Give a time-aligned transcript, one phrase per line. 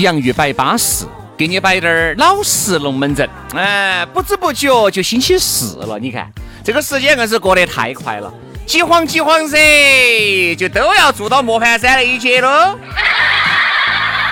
[0.00, 1.04] 洋芋摆巴适，
[1.36, 3.28] 给你摆点儿老实龙门阵。
[3.54, 6.30] 哎，不知不觉就星期四了，你看
[6.64, 8.32] 这个时间硬是过得太快了，
[8.66, 9.56] 饥荒饥荒噻，
[10.56, 12.78] 就都要做到磨盘山那一节喽。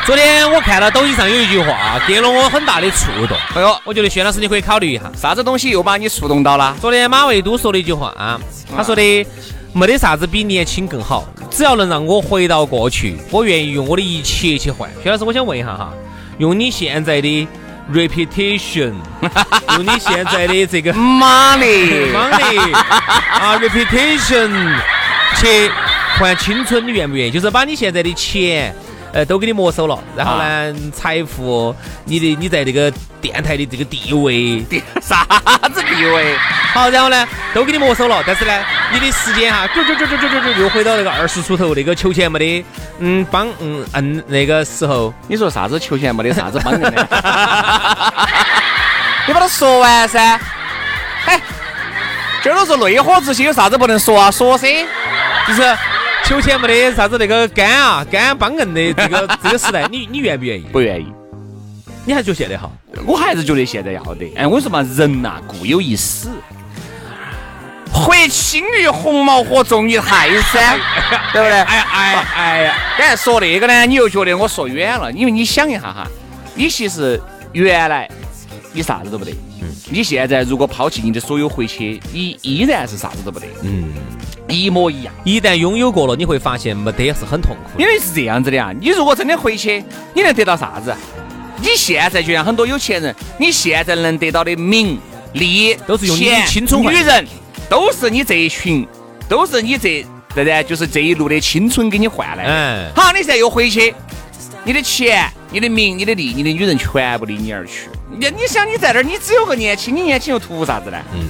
[0.04, 3.36] 昨天我看到抖音上有一句话，给了我很大的触动。
[3.54, 6.74] 哎呦，我觉得薛老师你可以考虑一下，啥子东西又把你触动到了？
[6.80, 8.14] 昨天马未都说了一句话，
[8.74, 9.26] 他说的
[9.78, 14.90] 没得啥子比年轻更好，只要能让我回到过去，我愿意用我的一切去换。
[15.04, 15.94] 薛老师，我想问一下哈，
[16.38, 17.46] 用你现在的
[17.92, 18.94] reputation，
[19.78, 24.50] 用你现在的这个 money money 啊 reputation
[25.36, 25.70] 去
[26.18, 27.30] 换青春，你愿不愿意？
[27.30, 28.74] 就是把你现在的钱。
[29.10, 32.92] 呃，都给你没收了，然后呢，财富，你的你在这个
[33.22, 34.62] 电台的这个地位，
[35.00, 35.24] 啥
[35.72, 36.36] 子地位？
[36.74, 38.52] 好，然后呢，都给你没收了，但是呢，
[38.92, 42.64] 你的时间哈，就就就就就就又回到那个二十出头那个求钱没得，
[43.00, 46.90] 嗯，帮嗯嗯那个时候，你说啥子求钱没得啥子帮人的？
[49.26, 50.40] 你把它说完噻。
[51.26, 51.40] 哎，
[52.42, 54.30] 今儿都是内火之心有啥子不能说啊？
[54.30, 54.66] 说噻，
[55.46, 55.62] 就是。
[56.24, 60.66] 求钱没得啥子那个干啊干帮硬的这个 这个时代，你你愿不愿意？
[60.70, 61.10] 不愿意。
[62.04, 62.70] 你还觉得现在好？
[63.06, 64.30] 我还是觉得现在要得。
[64.36, 66.28] 哎，我说嘛，人呐固有一死，
[67.92, 70.78] 会轻于鸿毛和重于泰山，
[71.32, 71.60] 对不对？
[71.60, 72.78] 哎呀哎呀哎呀！
[72.98, 76.06] 刚才说那个呢，你又觉得我说远了，因为你想一下哈，
[76.54, 77.20] 你其实
[77.52, 78.08] 原来
[78.72, 83.92] 你啥子都不得，嗯，你现在如果抛弃你的所有回去，你依然是啥子都不得，嗯。
[84.50, 85.12] 一模一样。
[85.24, 87.78] 一旦拥有过了，你会发现没得是很痛苦。
[87.78, 89.84] 因为是这样子的啊，你如果真的回去，
[90.14, 90.96] 你能得到啥子？
[91.60, 94.98] 你现在就像很多有钱人，你现在能得到的名
[95.34, 97.26] 利都是用你的青春女人，
[97.68, 98.86] 都是你这一群，
[99.28, 100.62] 都是你这对不对？
[100.64, 102.50] 就是这一路的青春给你换来的。
[102.50, 102.92] 嗯。
[102.94, 103.94] 好，你现在又回去，
[104.64, 107.88] 你的钱、你的名、你的利、你的女人全部离你而去。
[108.10, 110.98] 你你想你在这儿，你只有个年轻，你年轻又图啥子呢？
[111.14, 111.20] 嗯。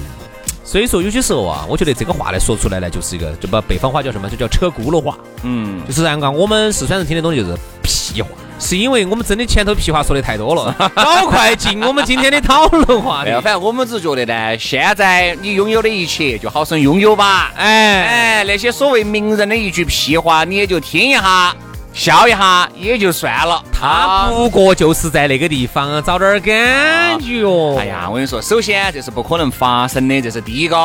[0.63, 5.17] 所以说有些时候啊，我觉得这个话来说出来呢，就是一个就把北方话叫什么，就叫扯轱辘话。
[5.41, 8.29] 嗯，就是按个我们四川人听的东西，就是屁话。
[8.59, 10.75] 是因为我们真的前头屁话说的太多了。
[10.93, 13.31] 赶快进我们今天的讨论话题。
[13.41, 17.51] 反正我们只觉得呢，现在你拥有的一切就好生拥有吧。
[17.55, 21.55] 哎哎，那些所谓名人的一句屁话，你也就听一下。
[21.91, 27.77] 笑一下也就算了，他不过就是在那个地方找点感觉哦。
[27.79, 30.77] 哎呀，我跟你说，首先这是不可能发生的，这是第一个。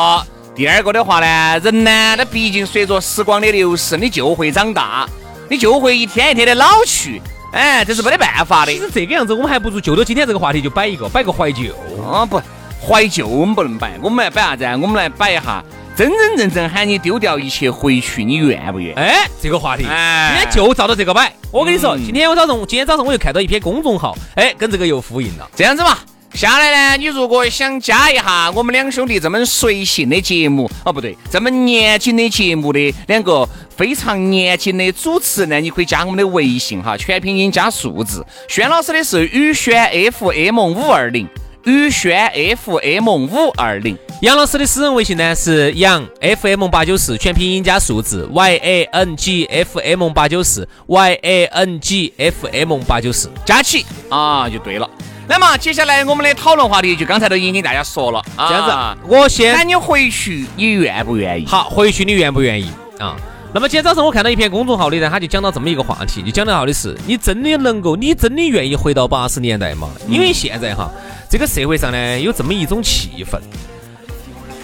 [0.55, 5.07] 第二个的话呢，人呢，他毕竟随着时光的流逝，你就会长大，
[5.51, 7.21] 你就会一天一天的老去。
[7.55, 8.73] 哎，这是没得办法的。
[8.73, 11.63] 其实这个样子，我们还不如就着今天这个话题就摆一个，摆个怀旧。
[12.05, 12.43] 啊不，
[12.85, 14.65] 怀旧我们不能摆，我们来摆啥子？
[14.83, 15.65] 我们来摆一下。
[15.97, 18.93] 真真正正喊你丢掉一切回去，你愿不愿？
[18.97, 21.33] 哎，这个话题，哎，今天就照着这个摆。
[21.53, 25.49] 我跟你说，今天我早上，今天早上我又看到一篇公众号，哎，跟这个又呼应了。
[25.55, 25.97] 这样子嘛，
[26.35, 38.27] 下来呢，你如果想加一下我们两兄弟这么随性的节目，哦不对，这么年轻的节目的两个非常年轻的主持呢，你可以加我们的微信哈，全拼音加数字。
[38.49, 41.29] 轩老师的是宇轩 FM 五二零。
[41.65, 52.13] 宇轩 FM 五二零，杨老师的私人微信呢是杨 FM 八九四，全拼音加数字 Y A N G F M 八九四 Y A N G
[52.19, 54.87] F M 八九四，加起啊就对了。
[55.27, 61.47] 那么接下来我们的讨论话题就刚才都已经给大家说了，这样子，我先喊你回去，你愿不愿意？
[61.47, 63.17] 好，回去你愿不愿意啊？
[63.55, 69.89] 那么今天早上我看到一篇公众号里呢，他就讲到这么一个话题，就讲到的是你真的能够，你真的愿意回到八十年代吗？
[70.09, 70.91] 因为现在哈。
[71.27, 73.41] 这个社会上呢有这么一种气氛，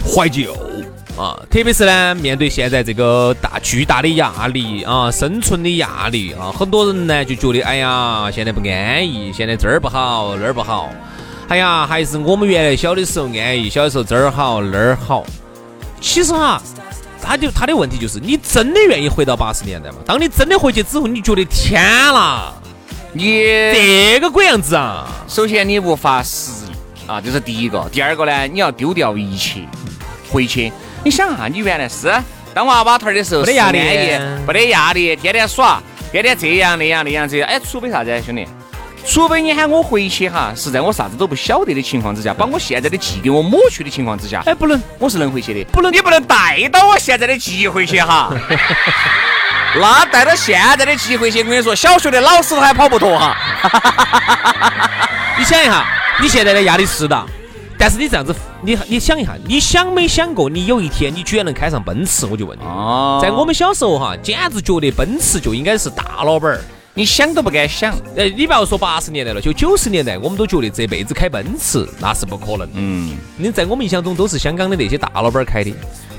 [0.07, 0.55] 怀旧
[1.17, 10.89] 啊，特别是呢面对现在这个大巨大的压力啊，生存的压力啊，很多人呢就觉得哎呀，现在不安逸，现在这儿不好那儿不好，
[11.49, 15.25] 哎呀，还是我们原来小的时候安逸，小的时候这儿好那儿好。
[15.99, 16.59] 其实哈，
[17.21, 19.97] 他就他的问题就是，你真的愿意回到八十年代吗？
[20.05, 22.53] 当你真的回去之后，你觉得天啦，
[23.13, 23.43] 你
[23.73, 25.07] 这个鬼样子啊！
[25.27, 27.87] 首先你无法适应啊，这是第一个。
[27.91, 29.59] 第二个呢，你要丢掉一切
[30.31, 30.71] 回去。
[31.03, 32.13] 你想哈，你原来是
[32.53, 33.79] 当娃娃头儿的时候，没得压力
[34.45, 35.81] 没得压力，天天耍，
[36.11, 37.49] 天天这样那样那样这样。
[37.49, 38.47] 哎，除非啥子，兄弟？
[39.03, 45.63] 除非你喊我回去哈，是在我啥子都不晓得的情况之下，把我现在的记给我抹去的情况之下，哎，不能，我是能回去的。
[45.71, 48.31] 不能，你不能带到我现在的记忆回去哈。
[49.81, 53.35] 那带到现在的记忆回去，我跟你说，小学的老师都还跑不脱哈。
[55.39, 55.83] 你想一下，
[56.21, 57.25] 你现在的压力是大，
[57.81, 58.31] 但是你这样子，
[58.61, 62.27] 你你想一下，你想没想过，你有一天你居然能开上奔驰？
[62.27, 66.61] 我就问你，哦在我们小时候哈，简直觉得奔驰就应该是大老板儿。
[66.93, 67.95] 你想都不敢想。
[68.15, 72.69] 呃，你不要说八十年代了，就九十年代，我们都觉得这辈子开奔驰那是不可能。
[72.75, 75.71] 嗯，你在我们印象中都是香港的那些大老板儿开的。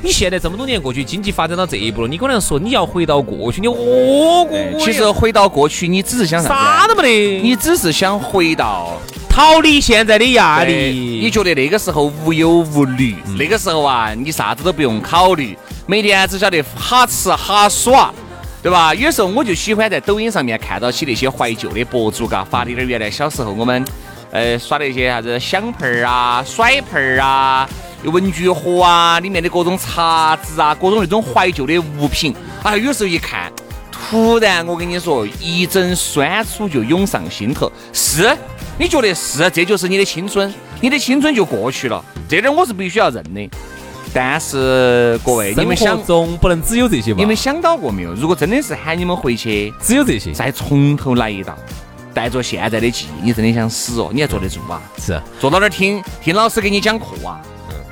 [0.03, 8.99] 你现在这么多年过去，经济发展到这一步了，你可能说你要回到过去，你哦，我其实回到过去，你只是想啥都没得，你只是想回到
[9.33, 11.19] 逃离现在的压力。
[11.23, 15.57] 你觉得那个时候无忧无虑，那个时候啊，你啥子都不用考虑，
[15.87, 18.13] 每天只晓得哈吃哈耍，
[18.63, 18.95] 对吧？
[18.95, 23.83] 有时候我就喜欢在抖音上面看到起那些怀旧的博主，嘎，发的点儿原来小时候我们
[24.33, 27.67] 呃耍的一些啥子响盆儿啊、甩盆儿啊、
[28.05, 33.51] 文具盒啊，里面的各种茶子啊，各种那种怀旧的物品，哎，有时候一看。
[34.13, 37.73] 突然，我跟你说，一阵酸楚就涌上心头。
[37.95, 38.37] 是，
[38.79, 43.51] 你觉得是，这就是你的青春，你的青春就过去了，这点我是必须要认的。
[44.13, 47.17] 但是各位，你们想中不能只有这些吧？
[47.21, 48.13] 你们想到过没有？
[48.13, 51.57] 如果真的是喊你们回去，只有这些，再从头来一道，
[52.13, 54.11] 带着现在的记忆，你真的想死哦？
[54.13, 54.79] 你还坐得住啊？
[54.99, 57.41] 是坐到那儿听听老师给你讲课啊？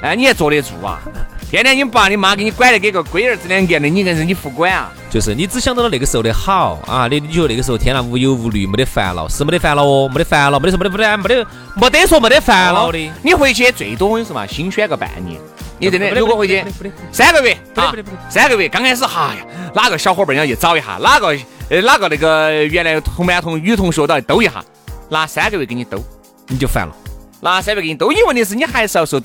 [0.02, 1.00] 哎，你还坐得住啊？
[1.50, 4.92] 天天你爸你妈给你管得跟个龟儿子两个的，你硬是你不管啊？
[5.10, 13.10] 就是你只想到了那个时候的好啊，你你觉得那个时候天呐无忧无虑，没得烦恼，是没得烦恼哦，没得烦恼，没得说没得没得没得没得说没得烦恼的。
[13.24, 15.40] 你回去最多我跟你说嘛，新选个半年。
[15.80, 16.64] 你真的如果回去
[17.10, 19.44] 三个月，啊不得不得不得三个月，刚开始哈呀，
[19.74, 21.36] 哪个小伙伴儿要去找一下，哪个
[21.68, 24.64] 呃哪个那个原来同班同女同学都要兜一下，
[25.08, 26.00] 拿三个月给你兜，
[26.46, 26.94] 你就烦了。
[27.40, 28.12] 拿三个月给你兜。
[28.12, 29.20] 你问题是你还是要受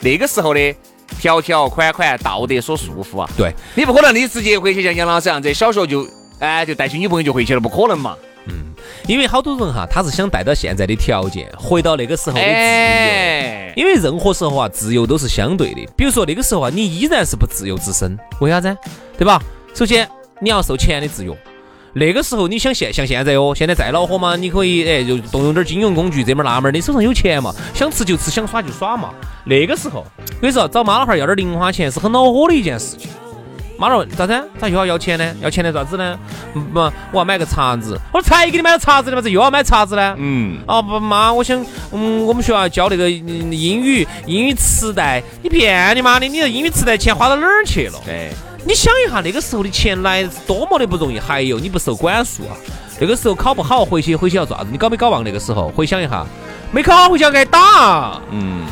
[0.00, 0.60] 那个时候的
[1.20, 3.28] 条条款款道德所束缚啊。
[3.36, 6.06] 对，你不可能你直接回去像杨老师这样子，小学就
[6.38, 8.16] 哎就带起女朋友就回去了，不可能嘛。
[8.46, 8.74] 嗯
[9.06, 12.54] 因为好多人哈，他是想带到现在的条件，回到那个时候的自由。
[12.54, 15.86] 哎，因为任何时候啊，自由都是相对的。
[15.96, 18.74] 比如说那个时候啊，你依然是不自由之身，为啥子？
[19.18, 19.42] 对吧？
[19.74, 20.08] 首先
[20.40, 21.36] 你要受钱的制约。
[21.96, 29.14] 那个时候你想现像现在哦，现在再恼火嘛，你可以哎就动用点金融工具这门那门儿，你手上有钱嘛，想吃就吃，想耍就耍嘛。
[29.44, 30.04] 那个时候，
[30.44, 33.08] 我跟你说，找妈老汉儿要点零花钱是很恼火的一件事情。
[33.78, 34.44] 妈老汉儿咋子？
[34.58, 35.34] 咋又要要钱呢？
[35.40, 36.18] 要钱来咋子呢？
[36.52, 36.80] 嗯不，
[37.12, 37.98] 我要买个叉子。
[38.12, 40.14] 我说才给你买了叉子的嘛，这又要买叉子呢？
[40.18, 47.98] 嗯，哦不妈，我想，嗯，我们学校教那个嗯英语英语磁带，你骗你妈的，你这英语磁带钱花到哪儿去了？
[48.04, 48.28] 对，
[48.66, 52.52] 你想一下那个时候的钱来是多么的不容易，还有你不受管束啊，
[53.00, 54.68] 那个时候考不好回去回去要做啥子？
[54.70, 55.68] 你搞没搞忘那个时候？
[55.68, 56.26] 回想一下，
[56.70, 58.66] 没考好回去要挨打，嗯。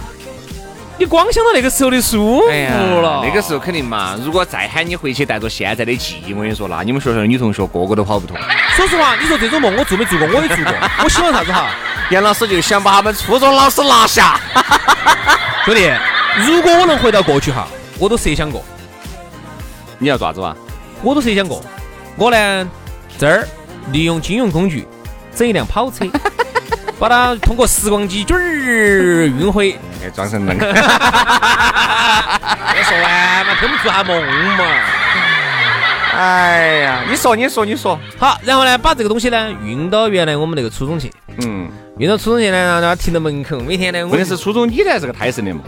[1.03, 4.17] 你光想到那个时候的舒服了，那个时候肯定嘛。
[4.25, 8.37] 如果再喊你回去带着现在的记忆，我跟你说，那你们学校的女同学个个都跑不脱。
[8.77, 10.29] 说实话，你说这种梦我做没做过？
[10.29, 10.73] 我也做过。
[11.03, 11.71] 我希望啥子哈？
[12.11, 14.39] 杨老师就想把他们初中老师拿下。
[15.67, 15.91] 兄弟，
[16.47, 17.67] 如果我能回到过去哈，
[17.99, 18.63] 我都设想过。
[19.99, 20.55] 你要做啥子嘛？
[21.03, 21.61] 我都设想过，
[22.15, 22.71] 我呢
[23.19, 23.49] 这儿
[23.91, 24.87] 利用金融工具
[25.35, 26.07] 整一辆跑车，
[27.03, 29.77] 把它通过时光机卷儿运回。
[30.05, 30.67] 哎装成那个。
[32.73, 34.23] 别说完嘛，给我们做下梦
[34.57, 34.65] 嘛。
[36.17, 37.99] 哎呀，你说，你说，你说。
[38.21, 41.69] 好，然后呢，把这个东西呢运到原来我们那个初中去，嗯，
[41.99, 45.61] 运到初中去呢，让它停到门口，每天呢，我关键是初中你才是个胎神的嘛。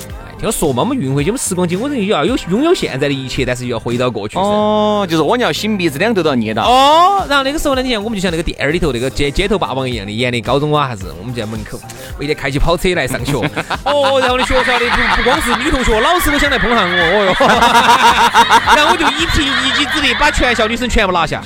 [0.44, 4.38] 听我说嘛，我们运回去，我们时光机，我人要有拥有现在的一切，但是又要回到过去。
[4.38, 6.64] 哦，就是屙尿擤鼻子两头都要捏到。
[6.64, 11.80] 哦，然后那个时候呢，你看我们就像那个电影里头那个街街头霸王一样的演的高中啊还是我们就在门口，
[12.18, 13.32] 每天开起跑车来上学。
[13.84, 17.34] 哦，然后呢，学校的不不光是女同学，老师都想来碰下我，哦哟。
[18.76, 21.40] 然后我就一凭一己之力把全校女生全部拿下。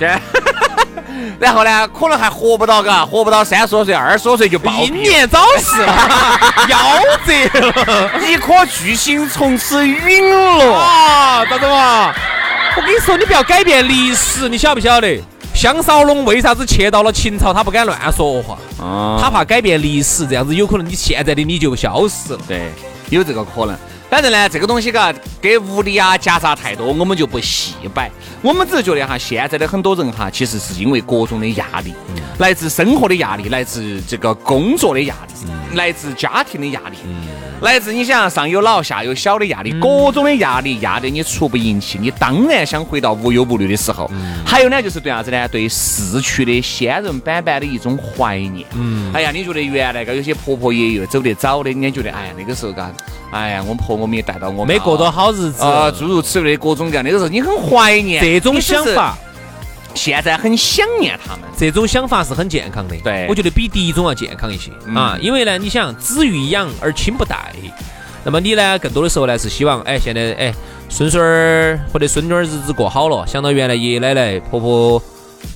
[1.19, 5.83] 全 然后呢，可能还活不到，嘎，活不到三十多岁、二十多岁就暴英年早逝，
[6.69, 10.75] 夭折一颗巨星从此陨落。
[10.75, 11.45] 啊！
[11.47, 12.13] 咋子嘛？
[12.77, 15.21] 我跟你说，你不要改变历史，你晓不晓得？
[15.55, 22.39] 项少龙为啥子去到了秦朝，他不敢乱说话，啊他怕改变历史，这样子有可能你现在的你就消失了。
[22.47, 22.73] 对，
[23.11, 23.77] 有这个可能。
[24.11, 28.11] 反正呢，这个东西嘎，给物理啊夹杂太多，我们就不细摆。
[28.41, 31.93] 我们只是觉得哈，现在的很多人哈，其实是因为各种的压力，
[32.39, 36.97] 来自生活的压力，来自这个工作的压力，来自家庭的压力，
[37.61, 44.09] 来自你想上有老下有小的压力，各种的压力压得你出不赢气，你当然想回到无忧无虑的时候。
[44.47, 45.49] 还有呢，就是对啥子呢？
[45.49, 48.65] 对逝去的先人板板的一种怀念。
[48.75, 52.93] 嗯，哎呀，你觉得原来个有些婆婆爷爷走得早的，你觉得哎呀那个时候嘎，
[53.33, 58.23] 哎呀我们婆我们也带到我们没过多好日子，啊，诸如此类的各种各样，那个时候你很怀念。
[58.23, 59.19] 这种想法，
[59.99, 61.41] 现在很想念他们。
[61.57, 62.97] 这种想法是很健康的。
[63.03, 67.53] 对我觉得比第一种要健康一些啊，因为呢，你想子欲养而亲不待，
[68.25, 70.55] 那么你呢，更多的时候呢是希望，哎，现在哎，
[70.89, 75.03] 孙孙儿或者孙女儿日子过好了，想到原来爷爷奶奶、婆婆、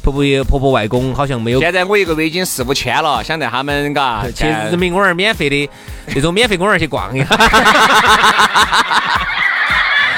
[0.02, 5.70] 婆婆爷、婆婆外公好像没有现在我一个月已经四五千了，想带他们嘎去人民公园免费的
[6.14, 7.26] 那种免费公园去逛一下，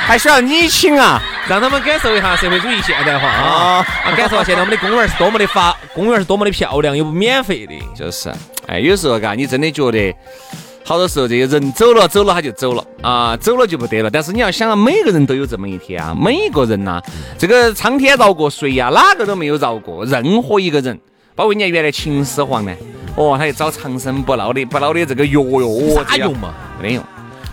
[0.06, 1.20] 还需要你请啊？
[1.48, 3.86] 让他们感受一下社会主义现代化啊，
[4.16, 7.74] 感受下现在我们的公园是多么的发，公园是多么的漂亮，又不免费的。
[7.94, 8.32] 就是，
[8.66, 10.14] 哎，有时候嘎，你真的觉得。
[10.86, 14.10] 好多时候，这些人走了，走了他就走了啊，走了就不得了。
[14.10, 17.00] 但是你要想啊，每个人都有这么一天啊，每一个人呐、
[17.38, 20.98] 这个苍天饶过谁呀、哪个都没有饶过任何一个人。
[21.34, 22.72] 包括你看原来秦始皇呢，
[23.16, 26.52] 哦，他就找长生不老的不老的这个药哟，啥用嘛？
[26.82, 27.04] 没用。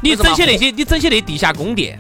[0.02, 1.98] 你整些那些，你整些那地下宫殿，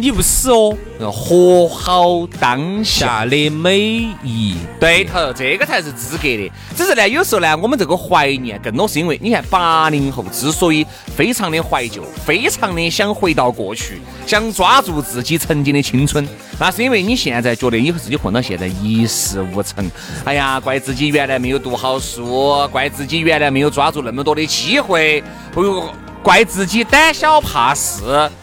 [0.00, 0.76] 你不死哦。
[1.12, 3.78] 活好当下，的每
[4.22, 6.50] 一对头，这个才是资格的。
[6.76, 10.86] 只是呢，有时候呢，我们这个怀念更多是因为，你看八零后之所以
[11.16, 16.26] 非常的怀旧，非常的想回到过去，想抓住自己曾经的青春，
[16.58, 19.90] 那是因为你现在觉得你自己混到现在一事无成，
[20.24, 25.22] 哎呀，怪自己原来没有读好书，怪自己原来没有抓住那么多的机会，
[25.54, 25.90] 哎呦，
[26.24, 28.00] 怪自己胆小怕事，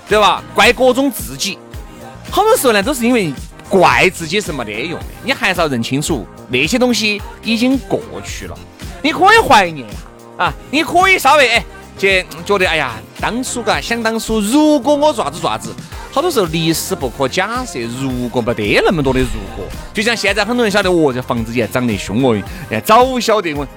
[0.07, 0.43] 对吧？
[0.53, 1.57] 怪各种自己。
[2.29, 3.33] 好多时候呢，都是因为
[3.67, 8.55] 怪自己是没得用的，你还是要认清楚那些东西已经过去了。
[9.01, 11.65] 你可以怀念一下啊，你可以稍微哎，
[11.97, 15.73] 去觉得哎呀，当初嘎想当初，如果我爪子爪子，
[16.11, 23.67] 好多时候历史不可假设，如果没得那么多的如果，就像现在很多人晓得哦，这房子也涨得凶哦，哎，早晓得我。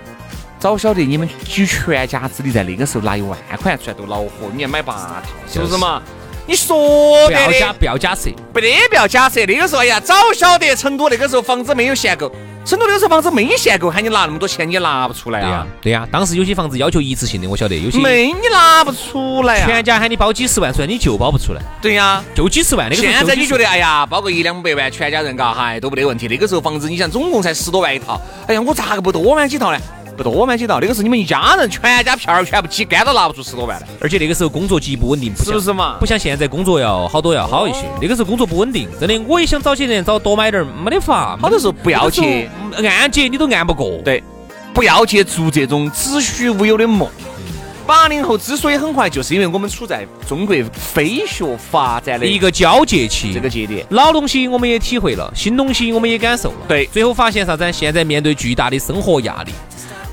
[0.64, 6.00] 早晓得你们举全家之力在那个时候拿一万块出来都恼火，你要买八套，是不是嘛？
[6.46, 9.44] 你说不要假，不要假设，不得不要假设。
[9.44, 12.32] 那个时候，哎呀，早晓得成都那个时候房子没有限购，
[12.64, 15.66] 成都那个时候房子没限购，喊你拿那么多钱，你拿不出来对呀啊？
[15.82, 16.08] 对呀。
[16.10, 19.66] 当时有些房子要求一次性的，我晓得有些没，你拿不出来啊？
[19.66, 22.24] 全家喊你包几十万出来，你就包不出来，对呀。
[22.34, 22.88] 就几十万。
[22.88, 26.26] 那个时候现在你觉得，哎呀，包个一两百万，全家人嘎，嗨都没得问题。
[26.26, 29.78] 那个时候房子，你想总共才十多万一套，哎呀，我咋个不多买几套呢？
[30.16, 36.06] 不多买几套，那个是你们一家人全家票儿全部挤干都拿不出十多万来，而且那个时候工作极不稳定，不是不是嘛不？
[36.06, 37.80] 像现在工作要好多要好一些。
[38.00, 41.36] 那个时候工作不稳定，真的，我也想找些人找多买点儿，没得法。
[41.40, 43.98] 好多时候不要去，按揭你都按不过。
[44.04, 44.22] 对，
[44.72, 47.08] 不要去做这种子虚乌有的梦。
[47.86, 53.84] 八零后之所以很快，就是因为我们处在中国飞学发展的一个交界期，这个节点。
[53.90, 56.56] 老东西我们也体会了，新东西我们也感受了。
[56.66, 57.70] 对最后发现啥子？
[57.70, 59.52] 现在面对巨大的生活压力，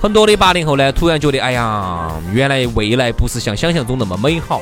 [0.01, 4.59] 很多的八零后呢，突然觉得，哎呀，原来未来不是像想象中那么美好。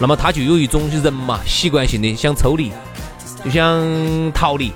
[0.00, 2.72] 那么他就有一种人嘛，习惯性的想抽离，
[3.44, 4.72] 就想逃离，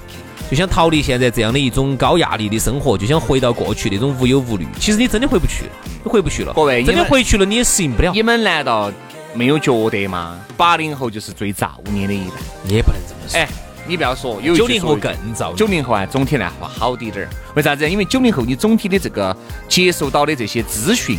[0.49, 4.65] 就想逃离现在这样的一种高压力的生活，就想回到过去那种无忧无虑。
[4.79, 5.71] 其实你真的回不去了，
[6.05, 6.53] 你回不去了。
[6.55, 8.13] 各位真的回去了，你也适应不了。
[8.13, 8.93] 你们难道
[9.35, 10.39] 没有觉得吗？
[10.57, 12.35] 八零后就是最造孽的一代。
[12.63, 13.41] 你也不能这么说。
[13.41, 13.49] 哎，
[13.87, 15.53] 你不要说，有九零后更糟。
[15.55, 17.29] 九零后啊，总体来说好滴点儿。
[17.55, 17.89] 为啥子？
[17.89, 19.37] 因为九零后你总体的这个
[19.69, 21.19] 接受到的这些资讯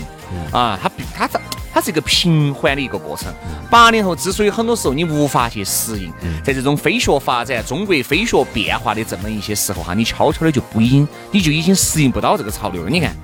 [0.52, 1.40] 啊，它它它
[1.74, 3.34] 它是一个平缓的一个过程。
[3.70, 6.12] 八零后之所以很多时候你无法去适应，
[6.44, 12.90] 在这种飞学发展、中国飞学变化的这么一些时候哈，你悄悄的就不已经你就已经适应不到这个潮流了。
[12.90, 13.16] 你看，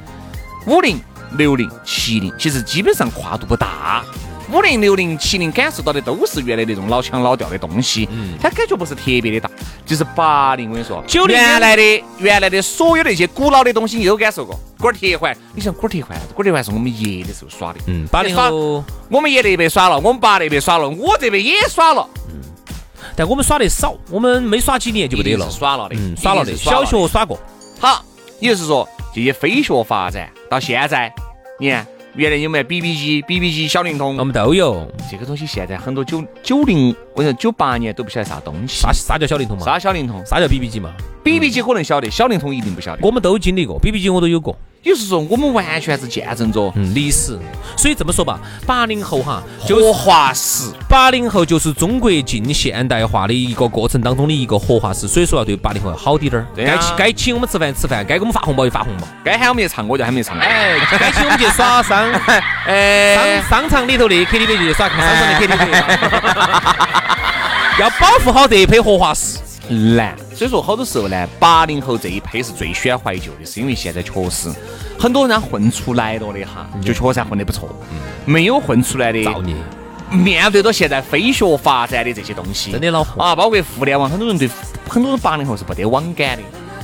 [0.67, 1.00] 五零、
[1.38, 4.03] 六零、七零，其实基本上跨度不大。
[4.51, 8.08] 五零、六零、七零感受到的都是原来那种老腔老调的东西，
[8.41, 9.50] 它感觉不是特别的大。
[9.86, 14.58] 就是八零，我跟你说，九零原来的原来的所有那些古老的东西你都感受过。
[14.79, 16.17] 滚儿铁环，你像滚儿铁环？
[16.34, 22.08] 滚儿铁环是我们爷的时候耍的，嗯，八零耍后，我们爷那一辈耍了，我们爸那一辈耍了，我这边也耍了，
[23.15, 25.50] 但我们耍的少，我们没耍几年就不得了。
[25.50, 27.38] 耍了的，嗯，耍了的，小学耍过，
[27.79, 28.03] 好，
[28.39, 31.13] 也就是说，这些飞学发展到现在，
[31.60, 31.86] 你看。
[32.13, 34.18] 原来有没有 BB 机、BB 机、小灵通？
[34.18, 35.46] 我们都有这个东西。
[35.46, 38.82] 现在很多九九零，我说九八年都不晓得啥东西。
[38.82, 39.63] 啥啥叫小灵通嘛？
[39.63, 40.22] 啥小灵通？
[40.25, 43.00] 啥叫 BB 机嘛？BB 机可能晓得，小灵通一定不晓得。
[43.01, 44.58] 我们都经历过，BB 机我都有过。
[44.84, 47.38] 就是说，我们完全是见证着历史，
[47.78, 50.72] 所以这么说吧，八零后哈，活化石。
[50.90, 56.46] 八零后就是中国近现代化的一个过程当中的一个活化石，所以说要对八零后要好点儿。
[56.56, 60.44] 该请该请我们吃饭吃饭，该给我们发红包就发红包，该喊我们去唱歌就喊我们去唱歌。
[60.44, 62.12] 哎，该请我们去耍商，
[62.66, 65.70] 哎，商商场里头的 KTV 就去耍商场的 KTV，
[67.80, 69.38] 要保护好这一批活化石。
[69.96, 74.50] 难，所以说好多时候呢，八零后这一批是最喜欢怀旧的，是因为现在确实
[74.98, 77.69] 很多人混出来了的哈，就确实混得不错。
[78.25, 79.53] 没有混出来的，造孽。
[80.10, 83.36] 面对着现在飞速发展的这些东西，真的恼火啊！
[83.36, 84.50] 包括互联网，很多人对
[84.89, 86.41] 很多八零后是不得网感的。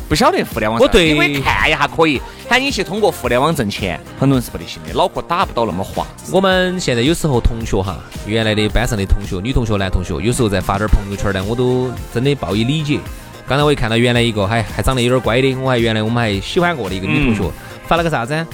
[0.07, 6.05] 不晓得互联网，我对，因为看一下可以，喊你去通过互联网挣钱，很多人是不得行的，脑壳打不到那么滑。
[6.31, 7.97] 我们现在有时候同学哈，
[8.27, 12.99] 原来的班上的同学，女同学、男同学，有时候在发点朋友圈呢，我都真的报以理解。
[13.47, 17.51] 刚才我一看到原来一个还还长得有点乖的，我还原来我们还喜欢过的一个女同学，
[17.87, 18.45] 发了个啥子？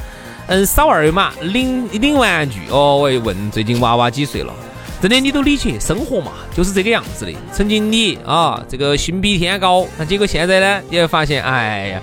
[0.45, 2.59] 嗯，扫二维码领领玩具。
[2.69, 4.53] 哦，我一问最近娃娃几岁了？
[5.01, 7.31] 真的，你都理解，生活嘛就是这个样子的。
[7.51, 12.01] 曾经你啊，这个心比天高，那结果现在呢，你会发现，哎呀，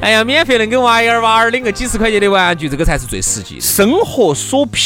[0.00, 3.60] 哎呀，免费能给娃儿娃儿领个几十块钱的玩具，这个才是最实际的。
[3.60, 4.78] 生活所迫，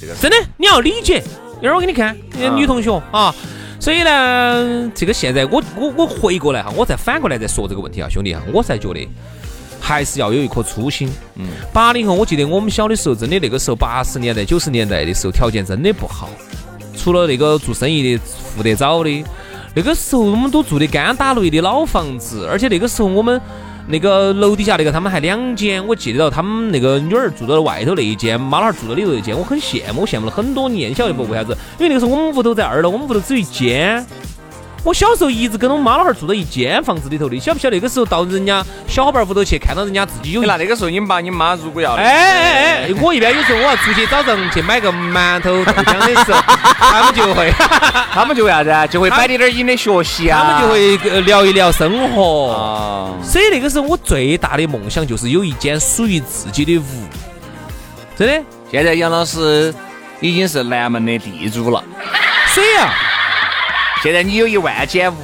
[0.00, 1.22] 这个真的你要理解。
[1.60, 2.16] 一会儿我给你看，
[2.56, 3.32] 女同学啊，
[3.82, 9.08] 所以呢，这个现在我我我回过来哈，我再反过来再说这个问题啊，兄弟啊，我才觉得
[9.80, 11.10] 还是要有一颗初心。
[11.34, 16.28] 嗯，八零后，我记得我们小的时候，真的那个时候八十年代、九十年代的时候，条件真的不好。
[16.96, 18.22] 除了那个做生意的
[18.54, 19.24] 富得早的，
[19.74, 23.40] 那个时候我们都住的干打雷的老房子，而且那个时候我们
[23.88, 31.24] 那个楼底下那个他们还两间，我记得到他们那个女儿住到外头那一间，妈老汉儿住到里头一间，我很羡慕，我羡慕了很多年，晓得不？
[31.24, 31.56] 为啥子？
[31.78, 34.06] 因为那个时候我们屋头在二楼，我们屋头只有一间。
[34.84, 40.42] 我小时候一直跟我妈老汉儿住到一间房子里头的，晓不晓得那个时候到人家小伙伴屋头去，看到人家自己有。
[40.42, 41.92] 那那个时候你爸你妈如果要……
[41.92, 42.94] 哎哎哎！
[43.00, 46.42] 我一般有时候我要出去早上去买个馒头豆浆的时候，
[46.78, 47.52] 他们就会，
[48.12, 48.92] 他们就会啥子？
[48.92, 50.42] 就会摆点点引的学习啊。
[50.42, 53.16] 他们就会聊一聊生活。
[53.22, 56.84] 所以那个时候我最大的梦想就是有一间属于自己的屋。
[58.18, 59.72] 真的，现在杨老师
[60.20, 61.84] 已经是南门的地主了。
[62.48, 62.92] 所以啊。
[64.02, 65.16] 现在你有一万间屋，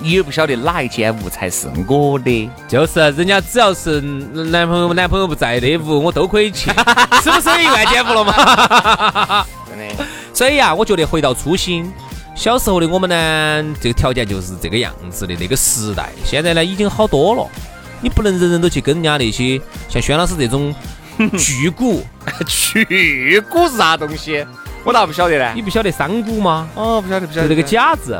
[0.00, 2.50] 你也不晓得哪一间屋才是我的。
[2.66, 6.68] 就是人家只要是男朋友男朋友不在的屋，我都可以去，
[7.22, 9.46] 是不是有一万间屋了嘛？
[9.68, 10.04] 真的。
[10.34, 11.92] 所以啊，我觉得回到初心，
[12.34, 16.10] 小时候的我们呢，这个条件就是这个样子的那个时代。
[16.24, 17.48] 现在呢，已经好多了。
[18.00, 20.74] 你不能人人都去跟人家那些像轩老师这种
[21.38, 22.04] 巨股，
[22.44, 24.44] 巨股是啥东西？
[24.86, 25.50] 我咋不晓得呢？
[25.52, 26.68] 你不晓得商股吗？
[26.76, 27.48] 哦，不晓得，不晓得。
[27.48, 28.16] 就那个贾字，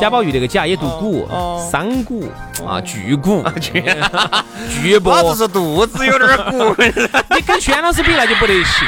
[0.00, 1.28] 贾宝玉那个贾也读股，
[1.72, 2.30] 商股
[2.64, 5.12] 啊，巨股，巨 波。
[5.12, 6.72] 老子是肚子有点鼓。
[7.34, 8.86] 你跟轩老师比那就不得行。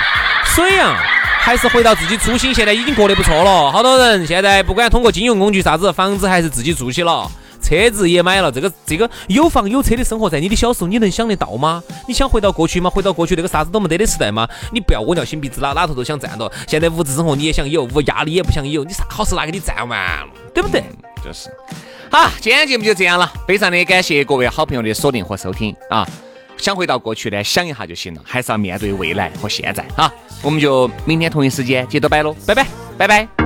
[0.54, 0.94] 所以啊，
[1.40, 3.72] 还是回到自己初心，现在已经过得不错了。
[3.72, 7.28] 好多人现在不管通过金融工具啥子，房子还是自己住起了。
[7.66, 11.82] 车子也买了，这个这个有房有车的生活，在你的小时候你能想得到吗？
[12.06, 12.88] 你想回到过去吗？
[12.88, 14.48] 回到过去那个啥子都没得的时代吗？
[14.72, 16.50] 你不要我尿心鼻子，哪哪头都想占到。
[16.68, 20.84] 现在物质生活你也想有，无压力也不想有，你啥好事拿给你占完了，对不对？
[21.24, 21.50] 就是。
[22.08, 26.06] 好，今天节目就这样了，非常的感谢各位好朋友的锁定和收听啊！
[26.56, 30.10] 想回到过去呢，想一下就行了，还是要面对未来和现在啊！
[30.40, 33.45] 我们就明天同一时间接着摆喽，拜拜，拜拜。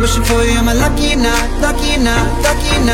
[0.00, 1.98] Been wishing for you, am I lucky or not, lucky or
[2.40, 2.84] lucky or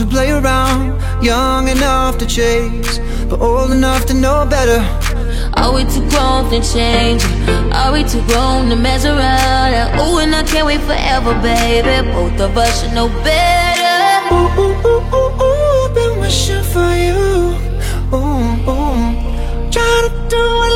[0.00, 4.80] to play around Young enough to chase But old enough to know better.
[5.54, 7.22] Are we too grown to change?
[7.72, 10.00] Are we too grown to mess around?
[10.00, 11.96] Oh, and I can't wait forever, baby.
[12.10, 14.34] Both of us should know better.
[14.34, 17.20] Ooh, ooh, ooh, ooh, ooh Been wishing for you.
[18.16, 19.70] Ooh, ooh.
[19.70, 20.69] Try to do it